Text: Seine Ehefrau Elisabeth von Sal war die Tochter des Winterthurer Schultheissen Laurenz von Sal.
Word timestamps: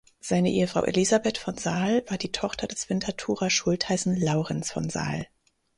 Seine 0.19 0.49
Ehefrau 0.49 0.81
Elisabeth 0.83 1.37
von 1.37 1.59
Sal 1.59 2.03
war 2.07 2.17
die 2.17 2.31
Tochter 2.31 2.65
des 2.65 2.89
Winterthurer 2.89 3.51
Schultheissen 3.51 4.19
Laurenz 4.19 4.71
von 4.71 4.89
Sal. 4.89 5.27